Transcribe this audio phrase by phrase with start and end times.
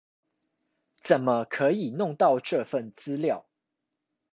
[1.03, 3.45] 怎麼可以弄到這份資料